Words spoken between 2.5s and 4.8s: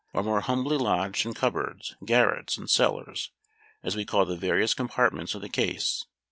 and cellars, as we call the various